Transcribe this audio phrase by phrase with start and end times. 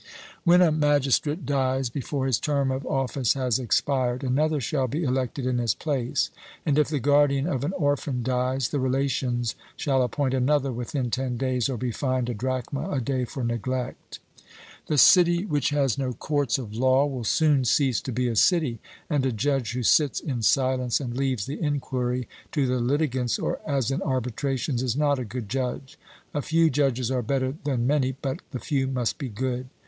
[0.45, 5.45] When a magistrate dies before his term of office has expired, another shall be elected
[5.45, 6.31] in his place;
[6.65, 11.37] and, if the guardian of an orphan dies, the relations shall appoint another within ten
[11.37, 14.17] days, or be fined a drachma a day for neglect.
[14.87, 18.79] The city which has no courts of law will soon cease to be a city;
[19.07, 23.91] and a judge who sits in silence and leaves the enquiry to the litigants, as
[23.91, 25.99] in arbitrations, is not a good judge.
[26.33, 29.69] A few judges are better than many, but the few must be good.